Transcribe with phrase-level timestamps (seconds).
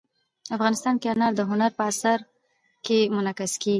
[0.55, 2.19] افغانستان کې انار د هنر په اثار
[2.85, 3.69] کې منعکس کېږي.